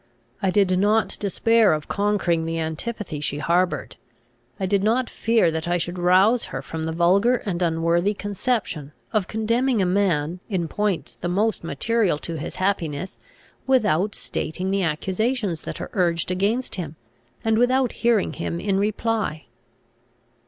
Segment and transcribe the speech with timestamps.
[0.41, 3.97] I did not despair of conquering the antipathy she harboured.
[4.59, 8.93] I did not fear that I should rouse her from the vulgar and unworthy conception,
[9.13, 13.19] of condemning a man, in points the most material to his happiness,
[13.67, 16.95] without stating the accusations that are urged against him,
[17.43, 19.45] and without hearing him in reply.